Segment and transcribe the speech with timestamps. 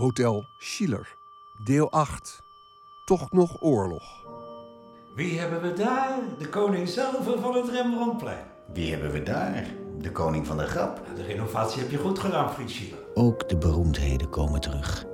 [0.00, 1.16] Hotel Schiller,
[1.64, 2.42] deel 8.
[3.04, 4.02] Toch nog oorlog.
[5.14, 6.18] Wie hebben we daar?
[6.38, 8.44] De koning zelf van het Rembrandtplein.
[8.72, 9.66] Wie hebben we daar?
[9.98, 11.00] De koning van de grap.
[11.16, 12.98] De renovatie heb je goed gedaan, Frits Schiller.
[13.14, 15.06] Ook de beroemdheden komen terug.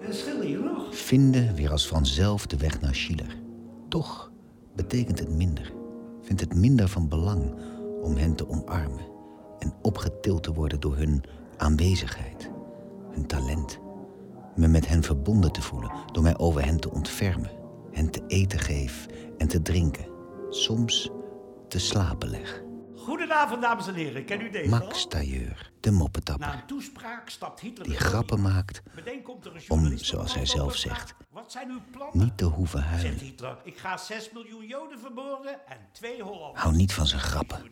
[0.00, 0.96] En schilder je nog?
[0.96, 3.36] Vinden weer als vanzelf de weg naar Schiller.
[3.88, 4.30] Toch
[4.76, 5.72] betekent het minder.
[6.22, 7.54] Vindt het minder van belang
[8.02, 9.06] om hen te omarmen
[9.58, 11.24] en opgetild te worden door hun
[11.56, 12.50] aanwezigheid,
[13.10, 13.86] hun talent.
[14.58, 17.50] Me met hen verbonden te voelen door mij over hen te ontfermen,
[17.92, 19.06] hen te eten geef
[19.36, 20.06] en te drinken,
[20.48, 21.10] soms
[21.68, 22.62] te slapen leg.
[23.08, 24.24] Goedenavond, dames en heren.
[24.24, 25.06] Ken u deze Max?
[25.06, 27.86] Tailleur, de Na moppetapper, een toespraak stapt Hitler...
[27.86, 28.82] die grappen maakt
[29.28, 32.18] komt er een om, zoals hij zelf zegt, Wat zijn uw plannen?
[32.24, 33.18] niet te hoeven Zegt huilen.
[33.18, 36.62] Hitler, ik ga 6 miljoen Joden vermoorden en twee Hollanders.
[36.62, 37.62] Hou niet van zijn grappen,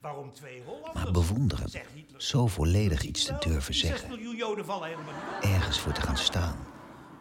[0.00, 0.94] waarom twee Hollanders?
[0.94, 4.08] maar bewonder hem Zegt zo volledig iets te durven die 6 zeggen.
[4.08, 6.56] miljoen Joden vallen helemaal niet ergens voor te gaan staan.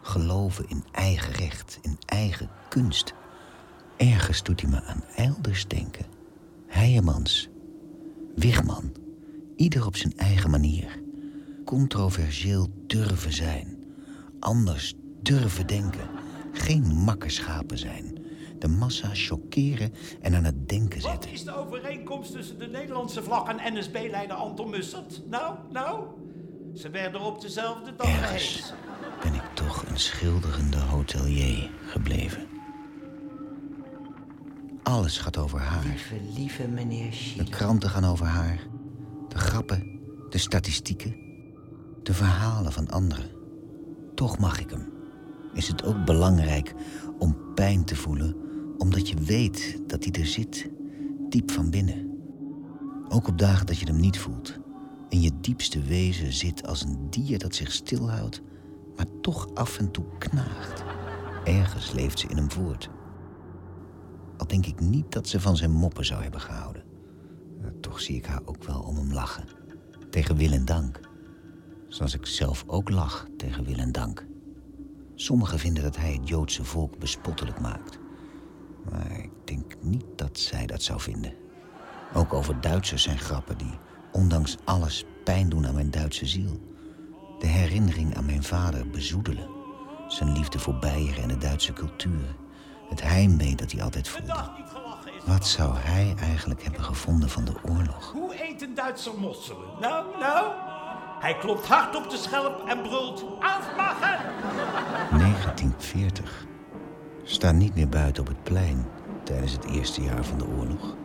[0.02, 3.14] Geloven in eigen recht, in eigen kunst.
[3.98, 6.06] Ergens doet hij me aan Eilders denken.
[6.68, 7.50] Heijemans,
[8.36, 8.92] Wigman,
[9.56, 11.02] ieder op zijn eigen manier.
[11.66, 13.84] Controversieel durven zijn.
[14.40, 16.10] Anders durven denken.
[16.52, 18.20] Geen makkerschapen zijn.
[18.60, 21.32] De massa chockeren en aan het denken Wat zetten.
[21.32, 25.22] is de overeenkomst tussen de Nederlandse vlag en NSB-leider Anton Mussert?
[25.30, 26.06] Nou, nou?
[26.76, 28.74] Ze werden op dezelfde dag Ergens
[29.24, 32.51] ben ik toch een schilderende hotelier gebleven.
[34.92, 35.84] Alles gaat over haar.
[35.84, 38.60] Lieve, lieve meneer De kranten gaan over haar.
[39.28, 41.16] De grappen, de statistieken,
[42.04, 43.30] de verhalen van anderen.
[44.16, 44.90] Toch mag ik hem.
[45.54, 46.74] Is het ook belangrijk
[47.20, 48.36] om pijn te voelen,
[48.78, 50.70] omdat je weet dat hij er zit,
[51.30, 52.20] diep van binnen.
[53.10, 54.60] Ook op dagen dat je hem niet voelt.
[55.10, 58.42] In je diepste wezen zit als een dier dat zich stilhoudt,
[58.96, 60.84] maar toch af en toe knaagt.
[61.44, 62.90] Ergens leeft ze in hem voort.
[64.42, 66.84] Al denk ik niet dat ze van zijn moppen zou hebben gehouden.
[67.62, 69.44] Eh, Toch zie ik haar ook wel om hem lachen.
[70.10, 71.00] Tegen wil en dank.
[71.88, 74.26] Zoals ik zelf ook lach tegen wil en dank.
[75.16, 78.00] Sommigen vinden dat hij het Joodse volk bespottelijk maakt.
[78.90, 81.34] Maar ik denk niet dat zij dat zou vinden.
[82.14, 83.78] Ook over Duitsers zijn grappen die,
[84.12, 86.60] ondanks alles, pijn doen aan mijn Duitse ziel.
[87.40, 89.50] De herinnering aan mijn vader bezoedelen.
[90.08, 92.36] Zijn liefde voor Beieren en de Duitse cultuur.
[92.92, 94.50] Het heimwee dat hij altijd voelde.
[95.26, 98.12] Wat zou hij eigenlijk hebben gevonden van de oorlog?
[98.12, 99.68] Hoe eet een Duitser mosselen?
[99.80, 100.52] Nou, nou?
[101.20, 104.20] Hij klopt hard op de schelp en brult afmachen!
[105.10, 106.46] 1940.
[107.24, 108.86] Sta niet meer buiten op het plein
[109.24, 110.96] tijdens het eerste jaar van de oorlog,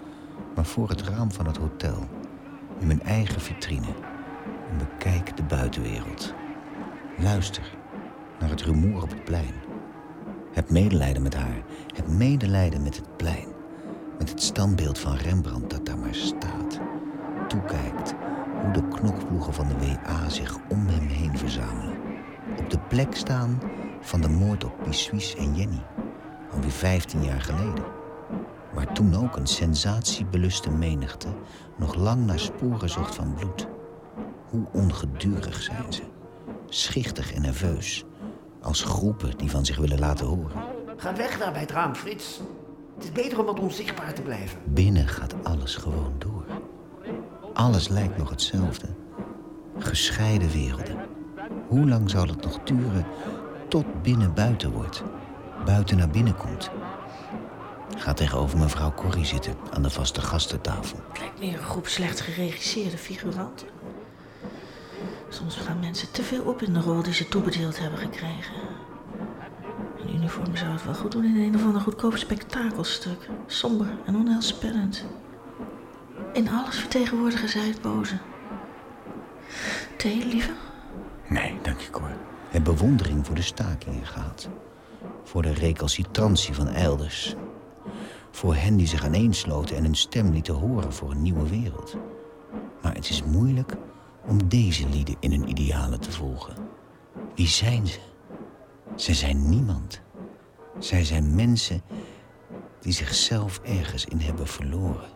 [0.55, 2.09] maar voor het raam van het hotel,
[2.79, 3.95] in mijn eigen vitrine,
[4.71, 6.35] en bekijk de buitenwereld.
[7.19, 7.63] Luister
[8.39, 9.66] naar het rumoer op het plein.
[10.57, 11.63] Heb medelijden met haar,
[11.95, 13.49] heb medelijden met het plein,
[14.19, 16.81] met het standbeeld van Rembrandt dat daar maar staat.
[17.49, 18.15] Toekijkt
[18.63, 21.99] hoe de knokploegen van de WA zich om hem heen verzamelen.
[22.59, 23.61] Op de plek staan
[24.01, 25.83] van de moord op Pissuis en Jenny,
[26.53, 27.85] alweer 15 jaar geleden.
[28.75, 31.29] Maar toen ook een sensatiebeluste menigte
[31.77, 33.67] nog lang naar sporen zocht van bloed.
[34.51, 36.03] Hoe ongedurig zijn ze,
[36.67, 38.05] schichtig en nerveus,
[38.67, 40.63] als groepen die van zich willen laten horen.
[40.97, 42.41] Ga weg daar bij het raam, Frits.
[42.95, 44.59] Het is beter om wat onzichtbaar te blijven.
[44.65, 46.45] Binnen gaat alles gewoon door.
[47.53, 48.87] Alles lijkt nog hetzelfde.
[49.79, 50.97] Gescheiden werelden.
[51.69, 53.07] Hoe lang zal het nog duren
[53.69, 55.03] tot binnen buiten wordt?
[55.65, 56.71] Buiten naar binnen komt.
[57.97, 60.99] Ga tegenover mevrouw Corrie zitten aan de vaste gastentafel.
[61.09, 63.76] Het lijkt meer een groep slecht geregisseerde figuranten.
[65.29, 68.55] Soms gaan mensen te veel op in de rol die ze toebedeeld hebben gekregen.
[69.99, 73.29] Een uniform zou het wel goed doen in een of ander goedkoop spektakelstuk.
[73.47, 75.05] Somber en onheilspellend.
[76.33, 78.19] In alles vertegenwoordigen zij het boze.
[79.97, 80.53] Thee, lieve?
[81.29, 82.11] Nee, dank je, Cor.
[82.49, 84.49] Heb bewondering voor de stakingen gehad.
[85.25, 87.35] Voor de recalcitrantie van elders.
[88.31, 91.97] Voor hen die zich aaneensloten en hun stem lieten horen voor een nieuwe wereld.
[92.83, 93.77] Maar het is moeilijk
[94.27, 96.55] om deze lieden in hun idealen te volgen.
[97.35, 97.99] Wie zijn ze?
[98.97, 100.01] Ze zijn niemand.
[100.79, 101.83] Zij zijn mensen
[102.81, 105.11] die zichzelf ergens in hebben verloren.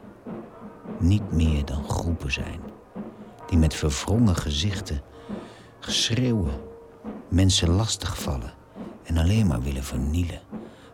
[0.98, 2.60] Niet meer dan groepen zijn.
[3.46, 5.02] Die met verwrongen gezichten
[5.80, 6.60] geschreeuwen,
[7.28, 8.52] mensen lastigvallen
[9.02, 10.40] en alleen maar willen vernielen.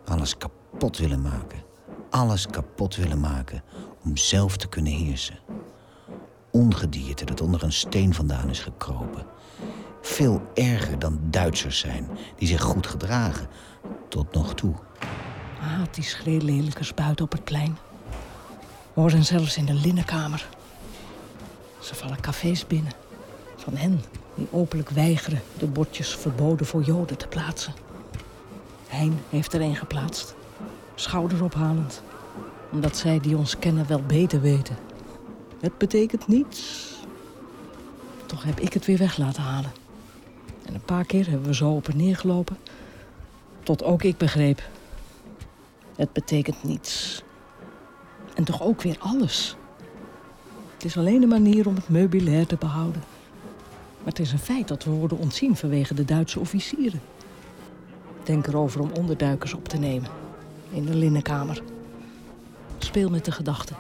[0.04, 1.64] Alles kapot willen maken.
[2.10, 3.62] Alles kapot willen maken
[4.04, 5.38] om zelf te kunnen heersen.
[6.56, 9.26] Ongedierte dat onder een steen vandaan is gekropen.
[10.02, 13.48] Veel erger dan Duitsers zijn die zich goed gedragen.
[14.08, 14.74] Tot nog toe.
[15.58, 17.76] Haat die schreeuwlelijkers buiten op het plein.
[18.94, 20.48] Hoor hen zelfs in de linnenkamer.
[21.78, 22.92] Ze vallen cafés binnen.
[23.56, 24.00] Van hen
[24.34, 27.74] die openlijk weigeren de bordjes verboden voor Joden te plaatsen.
[28.88, 30.34] Hein heeft er een geplaatst.
[30.94, 32.02] Schouderophalend.
[32.72, 34.76] Omdat zij die ons kennen wel beter weten.
[35.60, 36.92] Het betekent niets.
[38.26, 39.72] Toch heb ik het weer weg laten halen.
[40.64, 42.58] En een paar keer hebben we zo op en neer gelopen.
[43.62, 44.62] Tot ook ik begreep.
[45.96, 47.22] Het betekent niets.
[48.34, 49.56] En toch ook weer alles.
[50.74, 53.02] Het is alleen een manier om het meubilair te behouden.
[53.98, 57.00] Maar het is een feit dat we worden ontzien vanwege de Duitse officieren.
[58.22, 60.10] Denk erover om onderduikers op te nemen.
[60.70, 61.62] In de linnenkamer.
[62.78, 63.76] Speel met de gedachten.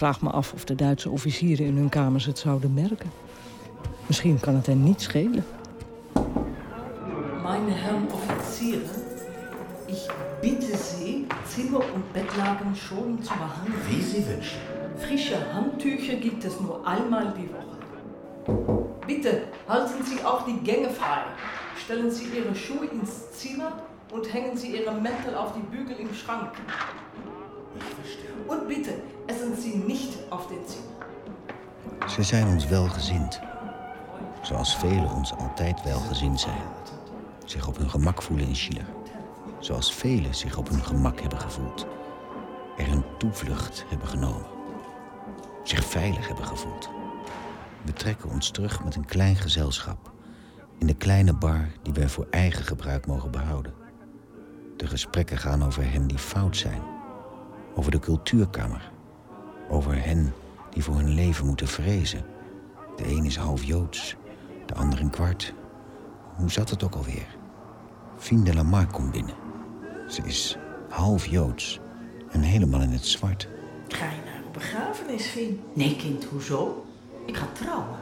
[0.00, 3.10] Vraag me af of de Duitse officieren in hun kamers het zouden merken.
[4.06, 5.44] Misschien kan het hen niet schelen.
[7.42, 8.80] Meine Herren Offiziere,
[9.86, 10.06] ich
[10.40, 13.82] bitte Sie, Zimmer und Bettlaken schon zu behandeln.
[13.88, 14.60] Wie Sie wünschen.
[14.96, 17.78] Frische Handtücher gibt es nur einmal die Woche.
[19.06, 21.24] Bitte halten Sie auch die Gänge frei.
[21.84, 23.72] Stellen Sie Ihre Schuhe ins Zimmer
[24.12, 26.52] und hängen Sie Ihre Mäntel auf die Bügel im Schrank.
[28.50, 28.90] Und bitte
[29.26, 30.58] essen Sie nicht auf den.
[32.08, 33.40] Ze zijn ons welgezind.
[34.42, 36.62] Zoals velen ons altijd welgezind zijn.
[37.44, 38.86] Zich op hun gemak voelen in Schiller.
[39.58, 41.86] Zoals velen zich op hun gemak hebben gevoeld.
[42.76, 44.46] Er een toevlucht hebben genomen.
[45.64, 46.90] Zich veilig hebben gevoeld.
[47.84, 50.12] We trekken ons terug met een klein gezelschap.
[50.78, 53.74] In de kleine bar die wij voor eigen gebruik mogen behouden.
[54.76, 56.98] De gesprekken gaan over hen die fout zijn.
[57.80, 58.90] Over de cultuurkamer.
[59.68, 60.34] Over hen
[60.70, 62.24] die voor hun leven moeten vrezen.
[62.96, 64.16] De een is half Joods,
[64.66, 65.54] de ander een kwart.
[66.36, 67.26] Hoe zat het ook alweer?
[68.16, 69.34] Fien de Lamar komt binnen.
[70.08, 70.56] Ze is
[70.88, 71.80] half Joods
[72.30, 73.48] en helemaal in het zwart.
[73.88, 75.60] Ga je naar een begrafenis, Fien?
[75.72, 76.86] Nee, kind, hoezo?
[77.26, 77.98] Ik ga trouwen.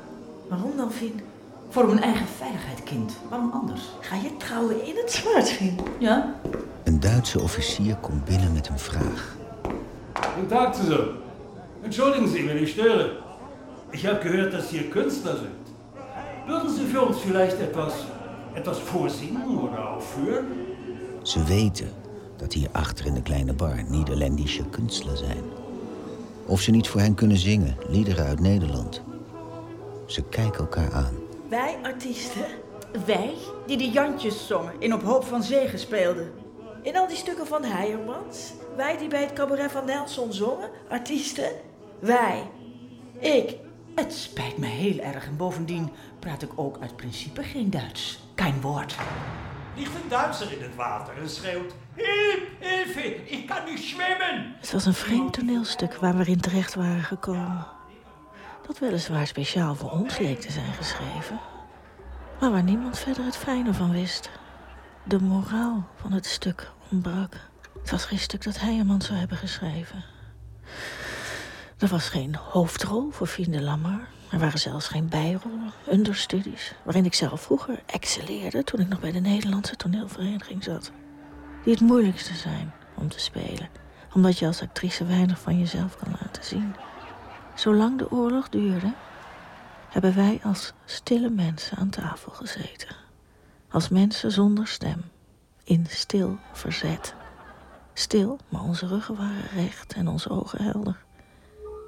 [0.48, 1.20] Waarom dan, Fien?
[1.68, 3.12] Voor mijn eigen veiligheid, kind.
[3.28, 3.82] Waarom anders?
[4.00, 5.78] Ga je trouwen in het zwart, Fien?
[5.98, 6.34] Ja?
[6.84, 9.37] Een Duitse officier komt binnen met een vraag.
[10.20, 11.18] Guten Tag zusammen.
[11.82, 13.10] Entschuldigen Sie, wenn ich störe.
[13.92, 15.58] Ich habe gehört, dass Sie Künstler sind.
[16.46, 17.92] Würden Sie für uns vielleicht etwas,
[18.54, 20.46] etwas vorsingen oder aufführen?
[21.22, 21.90] Ze weten
[22.36, 25.42] dat hier achter in de kleine bar Nederlandische kunstler zijn.
[26.46, 29.02] Of ze niet voor hen kunnen zingen, liederen uit Nederland.
[30.06, 31.14] Ze kijken elkaar aan.
[31.48, 32.46] Wij artiesten?
[33.06, 33.34] Wij,
[33.66, 36.30] die de Jantjes zongen in Op Hoop van Zegen speelden.
[36.82, 38.52] In al die stukken van Heijermans?
[38.76, 40.70] Wij die bij het cabaret van Nelson zongen?
[40.88, 41.50] Artiesten?
[42.00, 42.50] Wij.
[43.18, 43.56] Ik.
[43.94, 48.20] Het spijt me heel erg en bovendien praat ik ook uit principe geen Duits.
[48.34, 48.96] Kein woord.
[49.76, 51.72] Ligt een Duitser in het water en schreeuwt...
[51.94, 54.54] Hilf, Hilfe, ik kan niet zwemmen.
[54.60, 57.66] Het was een vreemd toneelstuk waar we in terecht waren gekomen.
[58.66, 61.40] Dat weliswaar speciaal voor ons leek te zijn geschreven.
[62.40, 64.30] Maar waar niemand verder het fijne van wist.
[65.08, 67.34] De moraal van het stuk ontbrak.
[67.80, 70.04] Het was geen stuk dat Heijerman zou hebben geschreven.
[71.78, 74.08] Er was geen hoofdrol voor Fien de Lammer.
[74.30, 76.74] Er waren zelfs geen bijrollen, understudies...
[76.84, 80.92] waarin ik zelf vroeger excelleerde toen ik nog bij de Nederlandse toneelvereniging zat.
[81.64, 83.68] Die het moeilijkste zijn om te spelen.
[84.14, 86.74] Omdat je als actrice weinig van jezelf kan laten zien.
[87.54, 88.92] Zolang de oorlog duurde,
[89.88, 92.97] hebben wij als stille mensen aan tafel gezeten.
[93.70, 95.04] Als mensen zonder stem,
[95.64, 97.14] in stil verzet.
[97.94, 100.96] Stil, maar onze ruggen waren recht en onze ogen helder.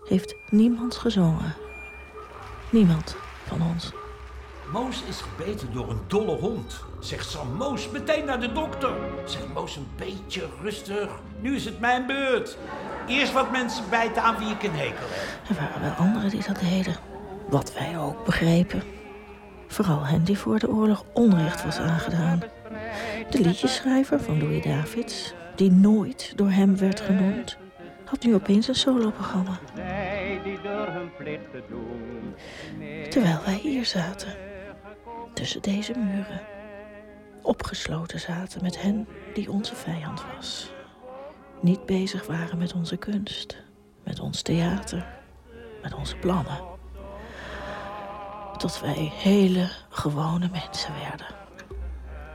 [0.05, 1.55] Heeft niemand gezongen.
[2.71, 3.93] Niemand van ons.
[4.73, 6.85] Moos is gebeten door een dolle hond.
[6.99, 8.95] Zegt Sam Moos meteen naar de dokter.
[9.25, 11.11] Zegt Moos een beetje rustig.
[11.41, 12.57] Nu is het mijn beurt.
[13.07, 15.49] Eerst wat mensen bijten aan wie ik een hekel heb.
[15.49, 16.97] Er waren wel anderen die dat deden.
[17.49, 18.83] Wat wij ook begrepen.
[19.71, 22.43] Vooral hen die voor de oorlog onrecht was aangedaan.
[23.31, 27.57] De liedjeschrijver van Louis Davids, die nooit door hem werd genoemd,
[28.05, 29.59] had nu opeens een soloprogramma.
[33.09, 34.35] Terwijl wij hier zaten,
[35.35, 36.41] tussen deze muren,
[37.43, 40.73] opgesloten zaten met hen die onze vijand was.
[41.61, 43.63] Niet bezig waren met onze kunst,
[44.05, 45.07] met ons theater,
[45.83, 46.70] met onze plannen.
[48.61, 51.27] Tot wij hele gewone mensen werden.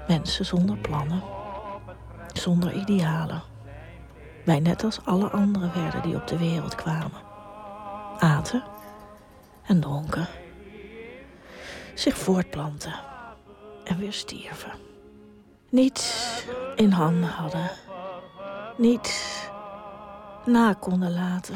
[0.07, 1.23] Mensen zonder plannen,
[2.33, 3.43] zonder idealen.
[4.45, 7.21] Wij net als alle anderen werden die op de wereld kwamen.
[8.19, 8.63] Aten
[9.65, 10.27] en dronken.
[11.93, 12.93] zich voortplanten
[13.83, 14.71] en weer stierven.
[15.69, 17.71] Niet in handen hadden,
[18.77, 19.49] niet
[20.45, 21.55] na konden laten.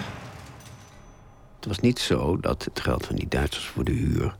[1.55, 4.37] Het was niet zo dat het geld van die Duitsers voor de huur.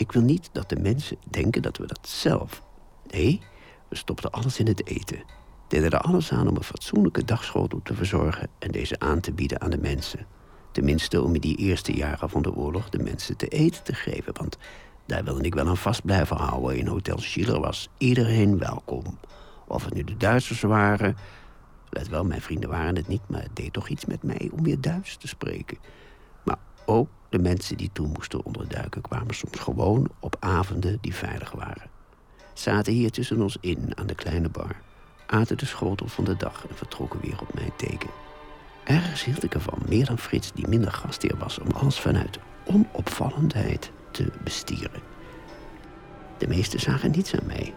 [0.00, 2.62] Ik wil niet dat de mensen denken dat we dat zelf.
[3.10, 3.40] Nee,
[3.88, 5.22] we stopten alles in het eten.
[5.68, 9.60] Deden er alles aan om een fatsoenlijke dagschotel te verzorgen en deze aan te bieden
[9.60, 10.26] aan de mensen.
[10.72, 14.32] Tenminste, om in die eerste jaren van de oorlog de mensen te eten te geven.
[14.36, 14.58] Want
[15.06, 16.78] daar wilde ik wel aan vast blijven houden.
[16.78, 19.18] In Hotel Schiller was iedereen welkom.
[19.66, 21.16] Of het nu de Duitsers waren.
[21.90, 24.62] Let wel, mijn vrienden waren het niet, maar het deed toch iets met mij om
[24.62, 25.78] weer Duits te spreken.
[26.44, 31.52] Maar ook de mensen die toen moesten onderduiken kwamen soms gewoon op avonden die veilig
[31.52, 31.90] waren.
[32.54, 34.76] Zaten hier tussen ons in aan de kleine bar,
[35.26, 38.10] aten de schotel van de dag en vertrokken weer op mijn teken.
[38.84, 43.90] Ergens hield ik ervan, meer dan Frits, die minder gastheer was, om alles vanuit onopvallendheid
[44.10, 45.02] te bestieren.
[46.38, 47.74] De meesten zagen niets aan mij,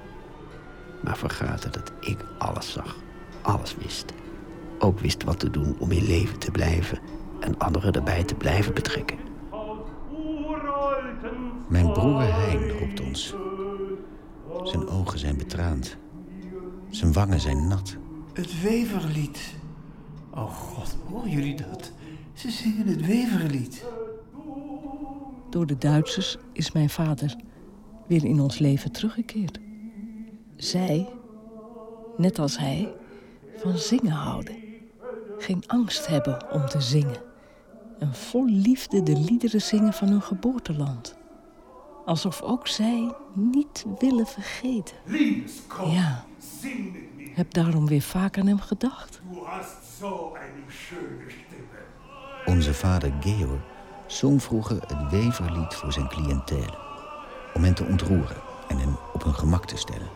[1.04, 2.96] maar vergaten dat ik alles zag,
[3.42, 4.06] alles wist.
[4.80, 7.00] Ook wist wat te doen om in leven te blijven
[7.40, 9.33] en anderen erbij te blijven betrekken.
[11.68, 13.36] Mijn broer Hein roept ons.
[14.64, 15.98] Zijn ogen zijn betraand.
[16.90, 17.98] Zijn wangen zijn nat.
[18.34, 19.54] Het weverlied.
[20.32, 21.92] Oh god, horen jullie dat?
[22.34, 23.86] Ze zingen het weverlied.
[25.50, 27.36] Door de Duitsers is mijn vader
[28.08, 29.60] weer in ons leven teruggekeerd.
[30.56, 31.10] Zij,
[32.18, 32.94] net als hij,
[33.56, 34.56] van zingen houden.
[35.38, 37.33] Geen angst hebben om te zingen.
[38.00, 41.16] En vol liefde de liederen zingen van hun geboorteland.
[42.06, 44.96] Alsof ook zij niet willen vergeten.
[45.92, 46.26] Ja,
[47.34, 49.22] heb daarom weer vaak aan hem gedacht.
[52.46, 53.62] Onze vader Georg
[54.08, 56.78] zong vroeger het weverlied voor zijn cliëntele.
[57.54, 60.10] Om hen te ontroeren en hen op hun gemak te stellen.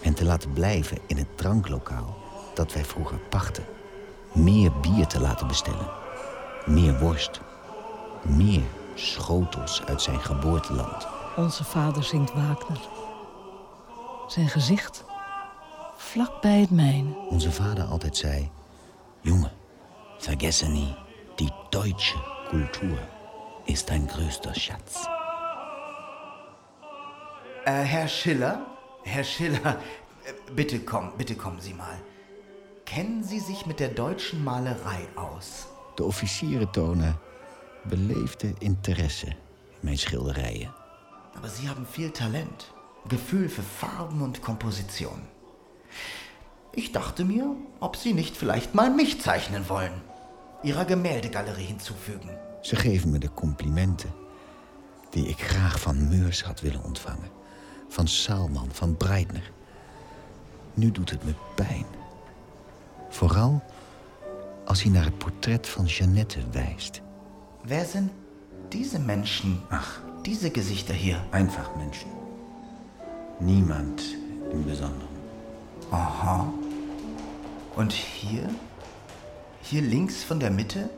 [0.00, 2.16] Hen te laten blijven in het dranklokaal
[2.54, 3.64] dat wij vroeger pachten.
[4.32, 6.07] Meer bier te laten bestellen.
[6.68, 7.40] Meer worst.
[8.22, 8.62] Meer
[8.94, 11.06] schotels uit zijn geboorteland.
[11.36, 12.80] Onze vader zingt Wagner.
[14.26, 15.04] Zijn gezicht
[15.96, 17.14] vlak bij het mijne.
[17.28, 18.50] Onze vader altijd zei...
[19.20, 19.50] Jongen,
[20.18, 20.94] vergesse nie,
[21.36, 22.98] die deutsche Kultur
[23.64, 25.06] ist ein größter Schatz.
[27.64, 28.60] Äh, Herr Schiller?
[29.02, 29.76] Herr Schiller,
[30.24, 31.98] äh, bitte kommen, bitte kommen Sie mal.
[32.84, 35.66] Kennen Sie sich mit der deutschen Malerei aus?
[35.98, 37.18] De officieren tonen
[37.82, 39.36] beleefde interesse in
[39.80, 40.72] mijn schilderijen.
[41.36, 42.72] Aber Sie haben viel Talent,
[43.08, 45.20] Gefühl für Farben und Komposition.
[46.72, 50.02] Ich dachte mir, ob Sie nicht vielleicht mal mich zeichnen wollen.
[50.62, 52.38] Ihrer Gemäldegalerie hinzufügen.
[52.62, 54.12] Ze geven me de complimenten
[55.10, 57.30] die ik graag van Meurs had willen ontvangen.
[57.88, 59.50] Van Salman, van Breitner.
[60.74, 61.86] Nu doet het me pijn.
[63.08, 63.62] Vooral
[64.68, 67.00] als hij naar het portret van Jeannette wijst.
[67.64, 68.10] Wer sind
[68.68, 69.60] diese Menschen?
[69.70, 71.16] Ach, Diese Gesichter hier.
[71.30, 72.10] einfach Menschen.
[73.38, 74.02] Niemand
[74.52, 75.08] im Besonderen.
[75.90, 76.52] Aha.
[77.76, 78.48] Und hier?
[79.62, 80.90] Hier links von der Mitte?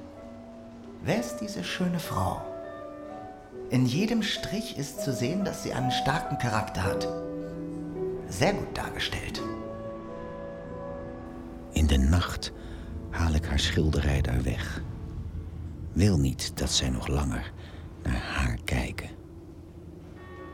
[1.04, 2.40] Wer ist diese schöne Frau?
[3.68, 7.06] In jedem Strich ist zu sehen, dass sie einen starken Charakter hat.
[8.28, 9.40] Sehr gut dargestellt.
[11.72, 12.52] In de nacht
[13.10, 14.82] haal ik haar schilderij daar weg.
[15.92, 17.52] Wil niet dat zij nog langer
[18.02, 19.08] naar haar kijken.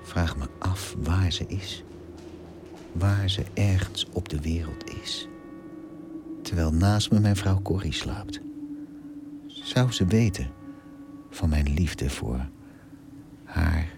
[0.02, 1.84] Vraag me af waar ze is.
[2.92, 5.28] Waar ze ergens op de wereld is.
[6.42, 8.40] Terwijl naast me mijn vrouw Corrie slaapt.
[9.46, 10.50] Zou ze weten
[11.30, 12.48] van mijn liefde voor
[13.44, 13.94] haar.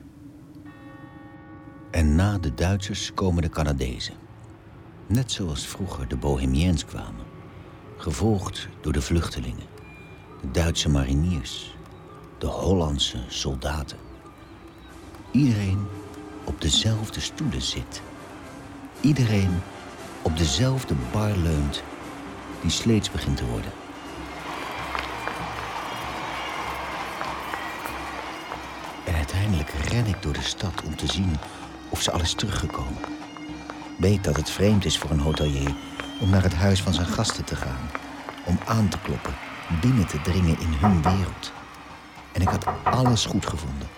[1.91, 4.15] En na de Duitsers komen de Canadezen.
[5.07, 7.28] Net zoals vroeger de Bohemiens kwamen.
[8.01, 9.67] Gevolgd door de vluchtelingen.
[10.41, 11.77] De Duitse mariniers.
[12.39, 13.99] De Hollandse soldaten.
[15.31, 15.87] Iedereen
[16.45, 18.03] op dezelfde stoelen zit.
[19.01, 19.61] Iedereen
[20.23, 21.83] op dezelfde bar leunt
[22.61, 23.73] die sleets begint te worden.
[29.05, 31.37] En uiteindelijk ren ik door de stad om te zien
[31.89, 33.03] of ze al is teruggekomen.
[33.97, 35.75] Weet dat het vreemd is voor een hotelier
[36.19, 37.91] om naar het huis van zijn gasten te gaan.
[38.45, 39.35] Om aan te kloppen,
[39.81, 41.53] binnen te dringen in hun wereld.
[42.33, 43.89] En ik had alles goed gevonden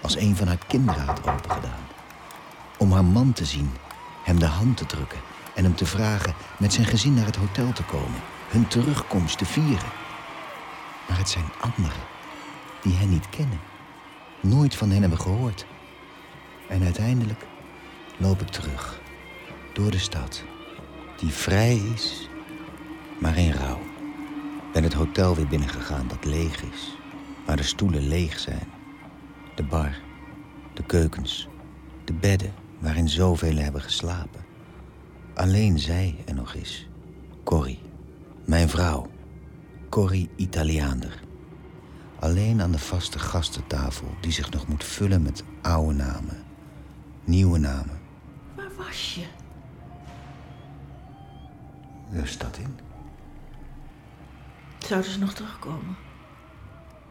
[0.00, 1.86] als een van haar kinderen had opengedaan.
[2.78, 3.70] Om haar man te zien,
[4.24, 5.18] hem de hand te drukken
[5.54, 9.44] en hem te vragen met zijn gezin naar het hotel te komen, hun terugkomst te
[9.44, 9.90] vieren.
[11.08, 12.02] Maar het zijn anderen
[12.82, 13.60] die hen niet kennen,
[14.40, 15.66] nooit van hen hebben gehoord.
[16.68, 17.46] En uiteindelijk
[18.16, 19.00] loop ik terug.
[19.72, 20.44] Door de stad.
[21.16, 22.28] Die vrij is,
[23.20, 23.80] maar in rouw.
[24.72, 26.96] Ben het hotel weer binnengegaan dat leeg is.
[27.46, 28.68] Waar de stoelen leeg zijn.
[29.54, 29.98] De bar.
[30.74, 31.48] De keukens.
[32.04, 34.44] De bedden waarin zoveel hebben geslapen.
[35.34, 36.88] Alleen zij er nog is.
[37.44, 37.80] Corrie.
[38.44, 39.10] Mijn vrouw.
[39.88, 41.22] Corrie Italiaander.
[42.18, 46.44] Alleen aan de vaste gastentafel die zich nog moet vullen met oude namen.
[47.24, 48.00] Nieuwe namen.
[48.56, 49.35] Waar was je?
[52.10, 52.78] De stad in.
[54.78, 55.96] Zouden ze nog terugkomen?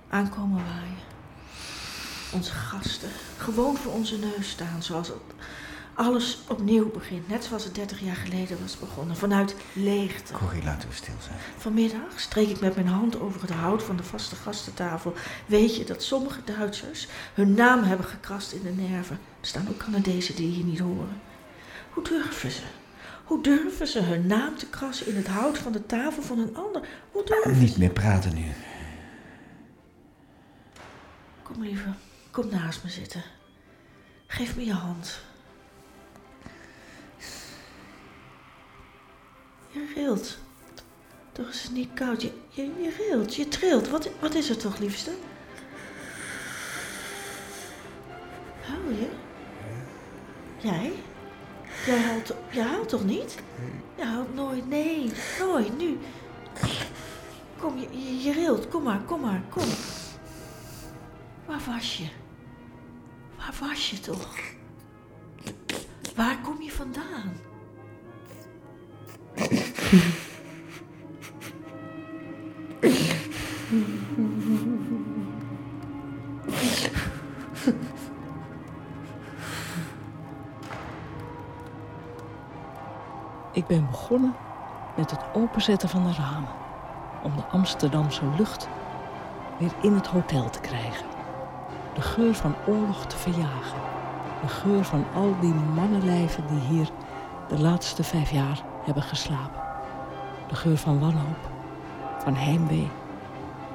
[0.10, 0.98] Aankomen waaien.
[2.34, 3.10] Onze gasten.
[3.38, 4.84] Gewoon voor onze neus staan.
[4.84, 5.18] Zoals het
[5.96, 7.28] alles opnieuw begint.
[7.28, 9.16] Net zoals het 30 jaar geleden was begonnen.
[9.16, 10.34] Vanuit leegte.
[10.34, 11.40] Corrie, laten we stil zijn.
[11.58, 15.14] Vanmiddag streek ik met mijn hand over het hout van de vaste gastentafel.
[15.46, 19.20] Weet je dat sommige Duitsers hun naam hebben gekrast in de nerven?
[19.42, 21.22] Er staan ook Canadezen die hier niet horen.
[21.94, 22.64] Hoe durven ze?
[23.26, 26.56] Hoe durven ze hun naam te krassen in het hout van de tafel van een
[26.56, 26.88] ander?
[27.12, 28.46] Hoe durven Niet meer praten nu.
[31.42, 31.90] Kom lieve,
[32.32, 33.24] kom naast me zitten.
[34.28, 35.22] Geef me je hand.
[39.72, 40.38] Je rilt.
[41.32, 42.22] Toch is het niet koud.
[42.22, 43.90] Je, je, je rilt, je trilt.
[43.90, 45.12] Wat, wat is er toch, liefste?
[48.62, 49.10] Huil je?
[50.58, 50.94] Jij?
[51.86, 53.36] Jij huilt, jij huilt toch niet?
[53.98, 55.98] Je huilt nooit, nee, nooit, nu.
[57.60, 58.68] Kom, je, je, je rilt.
[58.68, 59.68] Kom maar, kom maar, kom.
[61.46, 62.08] Waar was je?
[63.38, 64.38] Waar was je toch?
[66.16, 67.34] Waar kom je vandaan?
[83.68, 84.36] Ik ben begonnen
[84.96, 86.50] met het openzetten van de ramen.
[87.24, 88.68] Om de Amsterdamse lucht
[89.58, 91.06] weer in het hotel te krijgen.
[91.94, 93.80] De geur van oorlog te verjagen.
[94.42, 96.90] De geur van al die mannenlijven die hier
[97.48, 99.62] de laatste vijf jaar hebben geslapen.
[100.48, 101.50] De geur van wanhoop,
[102.18, 102.90] van heimwee,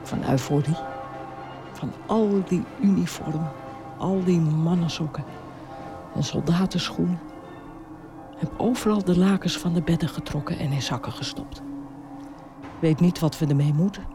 [0.02, 0.78] van euforie.
[1.72, 3.52] Van al die uniformen,
[3.98, 5.24] al die mannensokken
[6.14, 7.20] en soldatenschoenen.
[8.40, 11.62] Heb overal de lakens van de bedden getrokken en in zakken gestopt.
[12.80, 14.06] Weet niet wat we ermee moeten.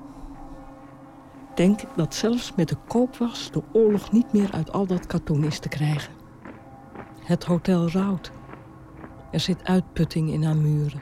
[1.56, 5.60] Denk dat zelfs met de koopwas de oorlog niet meer uit al dat katoen is
[5.60, 6.14] te krijgen.
[7.24, 8.32] Het hotel rouwt.
[9.32, 11.02] Er zit uitputting in haar muren.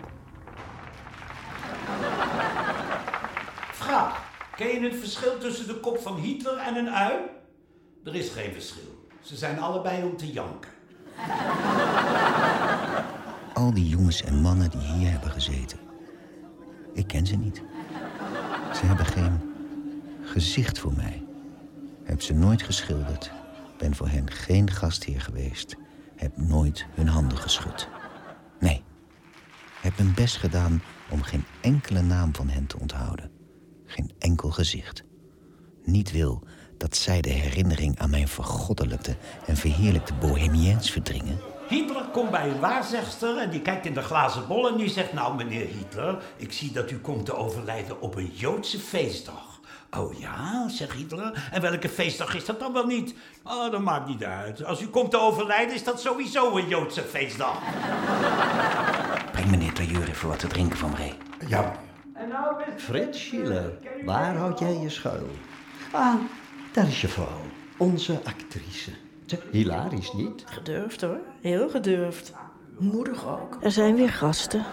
[3.71, 4.31] Vraag.
[4.55, 7.13] Ken je het verschil tussen de kop van Hitler en een ui?
[8.03, 9.07] Er is geen verschil.
[9.21, 10.71] Ze zijn allebei om te janken.
[13.53, 15.79] Al die jongens en mannen die hier hebben gezeten.
[16.93, 17.61] Ik ken ze niet.
[18.73, 19.41] Ze hebben geen
[20.21, 21.23] gezicht voor mij.
[22.03, 23.31] Heb ze nooit geschilderd.
[23.77, 25.75] Ben voor hen geen gastheer geweest.
[26.15, 27.87] Heb nooit hun handen geschud.
[28.59, 28.83] Nee.
[29.81, 33.31] Heb mijn best gedaan om geen enkele naam van hen te onthouden.
[33.85, 35.03] Geen enkel gezicht.
[35.83, 36.43] Niet wil
[36.77, 41.52] dat zij de herinnering aan mijn vergoddelijkte en verheerlijkte bohemiens verdringen.
[41.73, 45.13] Hitler komt bij een waarzegster en die kijkt in de glazen bol en die zegt...
[45.13, 49.59] Nou, meneer Hitler, ik zie dat u komt te overlijden op een Joodse feestdag.
[49.97, 51.49] Oh ja, zegt Hitler.
[51.51, 53.15] En welke feestdag is dat dan wel niet?
[53.43, 54.63] Oh, dat maakt niet uit.
[54.63, 57.59] Als u komt te overlijden is dat sowieso een Joodse feestdag.
[59.31, 61.13] Breng meneer Tailleur even wat te drinken van Ray.
[61.47, 61.75] Ja,
[62.13, 63.73] En nou, Frits Schiller,
[64.05, 65.29] waar houd jij je schuil?
[65.91, 66.15] Ah,
[66.71, 67.41] daar is je vrouw,
[67.77, 68.91] onze actrice.
[69.51, 70.43] Hilarisch niet?
[70.45, 72.33] Gedurfd hoor, heel gedurfd.
[72.77, 73.57] Moedig ook.
[73.61, 74.65] Er zijn weer gasten.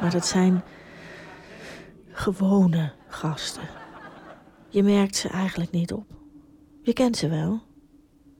[0.00, 0.62] Maar dat zijn
[2.10, 3.68] gewone gasten.
[4.68, 6.06] Je merkt ze eigenlijk niet op.
[6.82, 7.62] Je kent ze wel.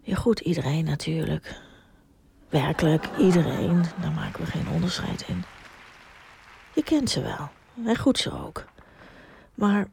[0.01, 1.61] Ja goed, iedereen natuurlijk.
[2.49, 5.45] Werkelijk iedereen, daar maken we geen onderscheid in.
[6.75, 7.49] Je kent ze wel.
[7.85, 8.65] En goed zo ook.
[9.55, 9.89] Maar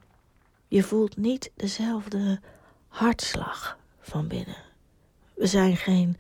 [0.67, 2.39] je voelt niet dezelfde
[2.87, 4.71] hartslag van binnen.
[5.33, 6.17] We zijn geen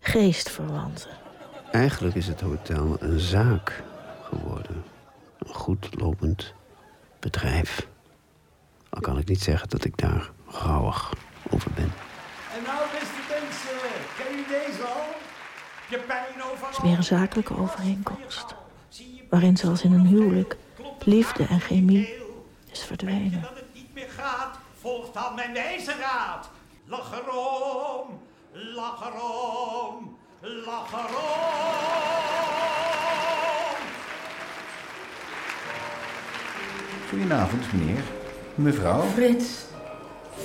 [0.00, 1.10] geestverwanten.
[1.72, 3.82] Eigenlijk is het hotel een zaak
[4.22, 4.84] geworden.
[5.38, 6.54] Een goed lopend
[7.20, 7.86] bedrijf.
[8.88, 11.12] Al kan ik niet zeggen dat ik daar rouwig
[11.50, 11.92] over ben.
[12.56, 15.04] En nou, beste mensen, ken je deze al?
[15.90, 16.68] Je pijn overal.
[16.68, 18.54] Het is meer een zakelijke overeenkomst.
[19.30, 20.56] Waarin zoals in een huwelijk
[21.04, 22.14] liefde en chemie
[22.70, 23.42] is verdwenen.
[23.42, 26.50] dat het niet meer gaat, volg dan mijn wijze raad.
[26.84, 28.20] Lach erom,
[28.74, 31.78] lach erom, lach erom.
[37.08, 38.02] Goedenavond, meneer.
[38.54, 39.00] Mevrouw.
[39.00, 39.64] Frits.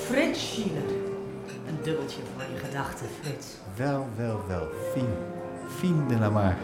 [0.05, 0.89] Frits Schiller.
[1.67, 3.47] Een dubbeltje voor je gedachten, Frits.
[3.75, 4.67] Wel, wel, wel.
[4.93, 5.09] Fien.
[5.77, 6.55] Fien de Lamar.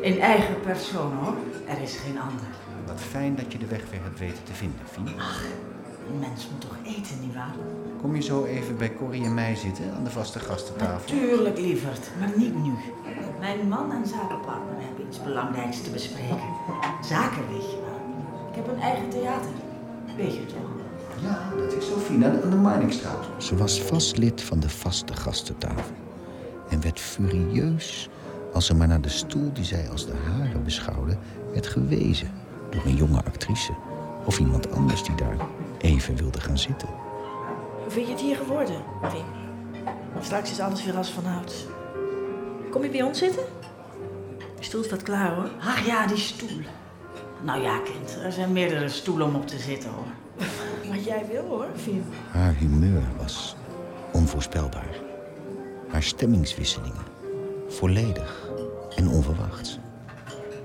[0.00, 1.34] In eigen persoon, hoor.
[1.68, 2.46] Er is geen ander.
[2.86, 5.08] Wat fijn dat je de weg weer hebt weten te vinden, Fien.
[6.10, 7.54] Een mens moet toch eten, nietwaar?
[8.00, 11.16] Kom je zo even bij Corrie en mij zitten aan de vaste gastentafel?
[11.18, 12.10] Tuurlijk, lieverd.
[12.18, 12.72] Maar niet nu.
[13.40, 16.48] Mijn man en zakenpartner hebben iets belangrijks te bespreken.
[17.02, 18.00] Zaken, weet je wel.
[18.50, 19.50] Ik heb een eigen theater.
[20.16, 20.84] Weet je toch?
[21.22, 23.24] Ja, dat is zo fijn aan de Marnixstraat.
[23.38, 25.94] Ze was vast lid van de vaste gastentafel
[26.68, 28.08] en werd furieus
[28.52, 31.16] als ze maar naar de stoel die zij als de hare beschouwde
[31.52, 32.30] werd gewezen
[32.70, 33.72] door een jonge actrice
[34.24, 35.36] of iemand anders die daar
[35.78, 36.88] even wilde gaan zitten.
[37.82, 39.24] Hoe vind je het hier geworden, Wim?
[40.20, 41.66] Straks is alles weer als vanouds.
[42.70, 43.42] Kom je bij ons zitten?
[44.58, 45.50] De stoel staat klaar, hoor.
[45.60, 46.60] Ach ja, die stoel.
[47.42, 50.06] Nou ja, kind, er zijn meerdere stoelen om op te zitten, hoor.
[50.94, 52.04] Wat jij wil, hoor, Wim.
[52.30, 53.56] Haar humeur was
[54.12, 55.00] onvoorspelbaar.
[55.88, 57.04] Haar stemmingswisselingen
[57.68, 58.50] volledig
[58.96, 59.78] en onverwachts.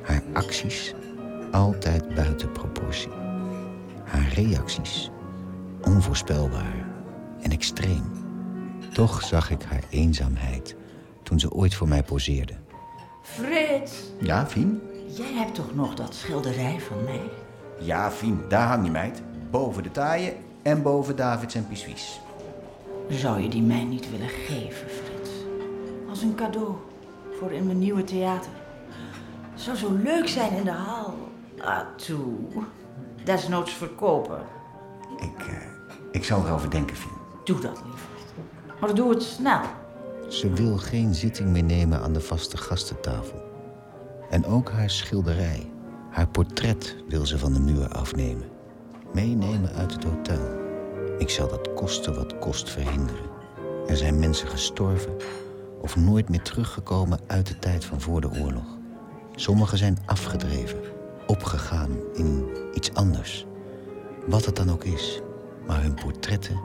[0.02, 0.94] Haar acties
[1.52, 3.12] altijd buiten proportie.
[4.12, 5.10] Haar reacties
[5.82, 6.86] onvoorspelbaar
[7.42, 8.12] en extreem.
[8.94, 10.76] Toch zag ik haar eenzaamheid
[11.24, 12.54] toen ze ooit voor mij poseerde.
[13.22, 14.82] Frits, Ja, Fien?
[15.16, 17.22] jij hebt toch nog dat schilderij van mij?
[17.80, 19.22] Ja, Fien, daar hang je meid.
[19.52, 22.20] Boven de taaien en boven Davids en Pissuis.
[23.10, 25.30] Zou je die mij niet willen geven, Frits?
[26.10, 26.74] Als een cadeau
[27.40, 28.52] voor in mijn nieuwe theater.
[29.56, 31.14] Zou zo leuk zijn in de hal.
[31.60, 32.28] Ah, toe.
[33.26, 34.42] Desnoods verkopen.
[35.18, 35.56] Ik, eh,
[36.12, 37.12] ik zal erover denken, Fien.
[37.44, 38.10] Doe dat liever.
[38.80, 39.62] Maar doe het snel.
[40.28, 43.42] Ze wil geen zitting meer nemen aan de vaste gastentafel.
[44.30, 45.72] En ook haar schilderij,
[46.10, 48.50] haar portret wil ze van de muur afnemen.
[49.14, 50.60] Meenemen uit het hotel.
[51.18, 53.30] Ik zal dat koste wat kost verhinderen.
[53.88, 55.16] Er zijn mensen gestorven
[55.82, 58.78] of nooit meer teruggekomen uit de tijd van voor de oorlog.
[59.36, 60.80] Sommigen zijn afgedreven,
[61.32, 63.46] opgegaan in iets anders.
[64.28, 65.22] Wat het dan ook is.
[65.68, 66.60] Maar hun portretten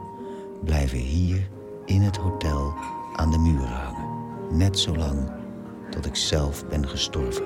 [0.64, 1.48] blijven hier
[1.84, 2.74] in het hotel
[3.16, 4.08] aan de muren hangen.
[4.50, 5.30] Net zolang
[5.90, 7.44] tot ik zelf ben gestorven.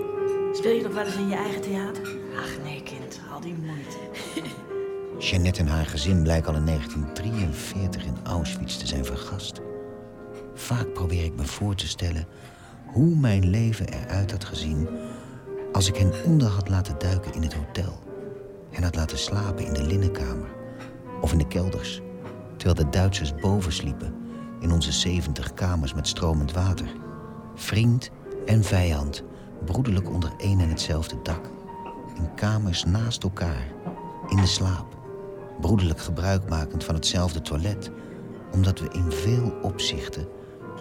[0.52, 2.02] Speel je nog wel eens in je eigen theater?
[2.36, 3.20] Ach nee, kind.
[3.32, 3.98] Al die moeite.
[5.28, 9.60] Jeannette en haar gezin blijken al in 1943 in Auschwitz te zijn vergast.
[10.54, 12.26] Vaak probeer ik me voor te stellen
[12.86, 14.88] hoe mijn leven eruit had gezien
[15.80, 17.98] als ik hen onder had laten duiken in het hotel.
[18.70, 20.48] En had laten slapen in de linnenkamer
[21.20, 22.00] of in de kelders,
[22.56, 24.14] terwijl de Duitsers boven sliepen
[24.58, 26.92] in onze 70 kamers met stromend water.
[27.54, 28.10] Vriend
[28.46, 29.22] en vijand
[29.64, 31.50] broederlijk onder één en hetzelfde dak.
[32.16, 33.72] In kamers naast elkaar,
[34.28, 34.98] in de slaap.
[35.60, 37.90] Broederlijk gebruikmakend van hetzelfde toilet,
[38.52, 40.28] omdat we in veel opzichten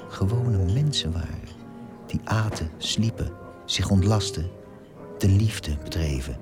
[0.08, 1.58] gewone mensen waren.
[2.08, 3.32] Die aten, sliepen,
[3.66, 4.58] zich ontlasten,
[5.20, 6.38] de liefde bedreven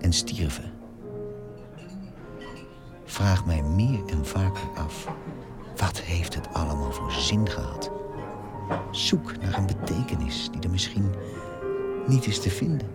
[0.00, 0.70] en stierven.
[3.04, 5.08] Vraag mij meer en vaker af,
[5.76, 7.90] wat heeft het allemaal voor zin gehad?
[8.90, 11.14] Zoek naar een betekenis die er misschien
[12.06, 12.88] niet is te vinden.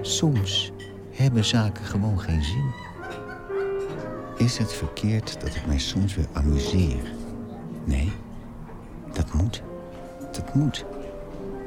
[0.00, 0.72] Soms
[1.10, 2.72] hebben zaken gewoon geen zin.
[4.36, 7.12] Is het verkeerd dat ik mij soms weer amuseer?
[7.84, 8.12] Nee,
[9.12, 9.62] dat moet.
[10.32, 10.84] Dat moet.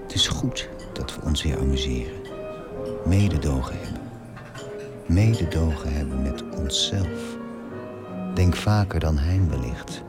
[0.04, 2.23] Het is goed dat we ons weer amuseren.
[3.06, 4.02] Mededogen hebben.
[5.06, 7.38] Mededogen hebben met onszelf.
[8.34, 10.04] Denk vaker dan Hein wellicht.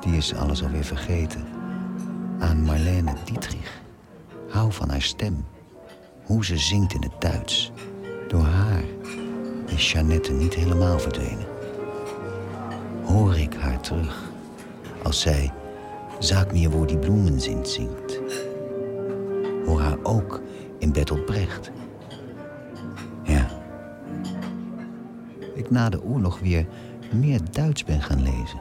[0.00, 1.44] Die is alles alweer vergeten.
[2.38, 3.80] Aan Marlene Dietrich.
[4.48, 5.44] Hou van haar stem.
[6.24, 7.72] Hoe ze zingt in het Duits.
[8.28, 8.84] Door haar
[9.66, 11.46] is Jeannette niet helemaal verdwenen.
[13.04, 14.30] Hoor ik haar terug
[15.02, 15.52] als zij
[16.18, 16.98] Sag mir, wo die
[17.40, 18.20] sind zingt.
[19.66, 20.40] Hoor haar ook
[20.94, 21.70] Bertolt Brecht.
[23.22, 23.46] Ja.
[25.54, 26.66] Ik na de oorlog weer
[27.12, 28.60] meer Duits ben gaan lezen.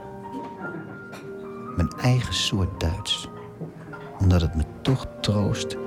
[1.76, 3.30] Mijn eigen soort Duits.
[4.20, 5.78] Omdat het me toch troost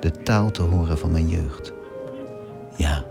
[0.00, 1.72] de taal te horen van mijn jeugd.
[2.76, 3.04] Ja,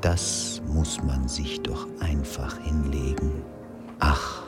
[0.00, 3.42] das muss man sich doch einfach hinlegen.
[3.98, 4.42] Ach,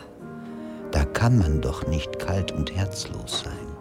[0.91, 3.76] da kann man doch nicht kalt und herzlos sein.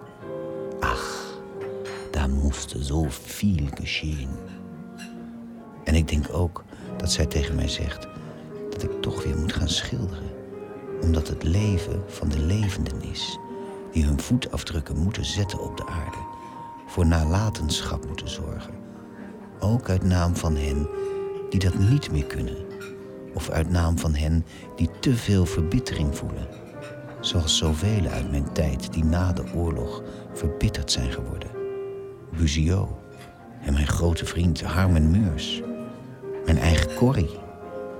[2.26, 4.30] Ach, da moeste zo viel geschehen.
[5.84, 6.64] En ik denk ook
[6.98, 8.08] dat zij tegen mij zegt
[8.70, 10.30] dat ik toch weer moet gaan schilderen.
[11.02, 13.38] Omdat het leven van de levenden is
[13.92, 16.18] die hun voetafdrukken moeten zetten op de aarde,
[16.88, 18.74] voor nalatenschap moeten zorgen.
[19.60, 20.88] Ook uit naam van hen
[21.50, 22.58] die dat niet meer kunnen,
[23.34, 26.48] of uit naam van hen die te veel verbittering voelen,
[27.20, 31.65] zoals zoveel uit mijn tijd die na de oorlog verbitterd zijn geworden.
[32.38, 32.90] Buziot
[33.62, 35.62] en mijn grote vriend Harmen Meurs,
[36.46, 37.40] mijn eigen Corrie,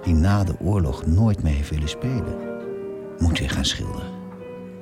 [0.04, 2.38] die na de oorlog nooit meer heeft willen spelen,
[3.20, 4.12] moet weer gaan schilderen.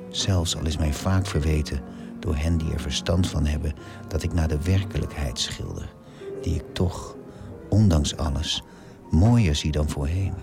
[0.08, 1.80] Zelfs al is mij vaak verweten
[2.18, 3.74] door hen die er verstand van hebben
[4.08, 5.94] dat ik naar de werkelijkheid schilder,
[6.42, 7.16] die ik toch,
[7.68, 8.62] ondanks alles,
[9.10, 10.34] mooier zie dan voorheen.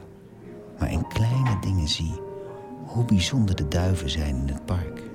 [0.80, 2.20] Maar in kleine dingen zie
[2.86, 5.11] hoe bijzonder de duiven zijn in het park.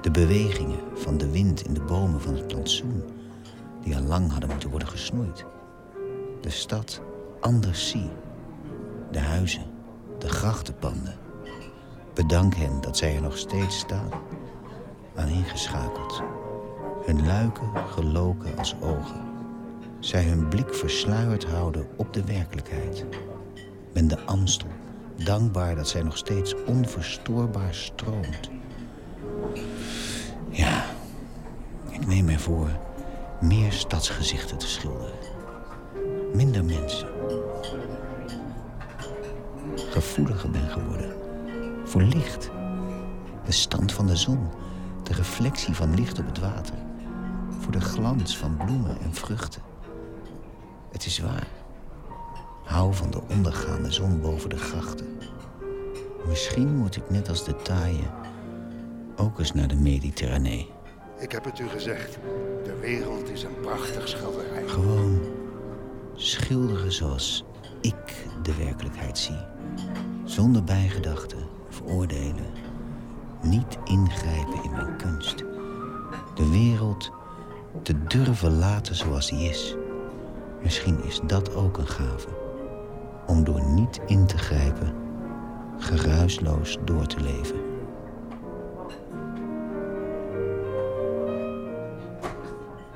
[0.00, 3.02] De bewegingen van de wind in de bomen van het plantsoen,
[3.82, 5.44] die al lang hadden moeten worden gesnoeid.
[6.40, 7.00] De stad
[7.40, 8.10] anders zie.
[9.10, 9.64] De huizen,
[10.18, 11.18] de grachtenpanden.
[12.14, 14.10] Bedank hen dat zij er nog steeds staan.
[15.14, 16.22] Aaneengeschakeld.
[17.04, 19.28] Hun luiken geloken als ogen.
[19.98, 23.04] Zij hun blik versluierd houden op de werkelijkheid.
[23.92, 24.68] Ben de Amstel
[25.24, 28.50] dankbaar dat zij nog steeds onverstoorbaar stroomt.
[30.50, 30.84] Ja,
[31.88, 32.68] ik neem mij voor
[33.40, 35.18] meer stadsgezichten te schilderen.
[36.32, 37.08] Minder mensen.
[39.74, 41.14] Gevoeliger ben geworden.
[41.84, 42.50] Voor licht.
[43.44, 44.48] De stand van de zon.
[45.02, 46.74] De reflectie van licht op het water.
[47.60, 49.62] Voor de glans van bloemen en vruchten.
[50.92, 51.48] Het is waar.
[52.64, 55.18] Hou van de ondergaande zon boven de grachten.
[56.26, 58.19] Misschien moet ik net als de taaien
[59.20, 60.70] ook eens naar de Mediterranee.
[61.18, 62.18] Ik heb het u gezegd.
[62.64, 64.66] De wereld is een prachtig schilderij.
[64.66, 65.20] Gewoon
[66.14, 67.44] schilderen zoals
[67.80, 69.38] ik de werkelijkheid zie.
[70.24, 72.46] Zonder bijgedachten of oordelen.
[73.42, 75.38] Niet ingrijpen in mijn kunst.
[76.34, 77.10] De wereld
[77.82, 79.76] te durven laten zoals die is.
[80.62, 82.28] Misschien is dat ook een gave.
[83.26, 84.94] Om door niet in te grijpen,
[85.78, 87.69] geruisloos door te leven.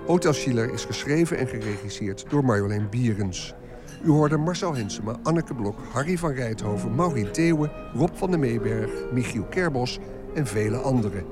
[0.06, 3.54] Hotel Schiller is geschreven en geregisseerd door Marjolein Bierens.
[4.02, 8.90] U hoorde Marcel Hensema, Anneke Blok, Harry van Rijthoven, Maureen Theeuwen, Rob van der Meeberg,
[9.12, 9.98] Michiel Kerbos
[10.34, 11.24] en vele anderen.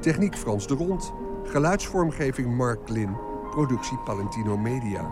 [0.00, 1.12] Techniek Frans de Rond,
[1.44, 3.16] geluidsvormgeving Mark Lin,
[3.50, 5.10] productie Palentino Media.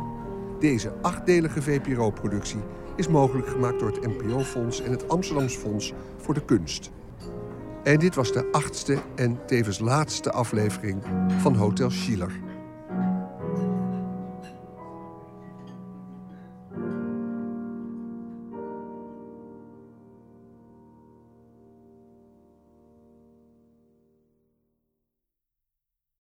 [0.61, 2.61] Deze achtdelige VPRO-productie
[2.97, 6.91] is mogelijk gemaakt door het NPO-fonds en het Amsterdams Fonds voor de Kunst.
[7.83, 11.03] En dit was de achtste en tevens laatste aflevering
[11.41, 12.46] van Hotel Schiller.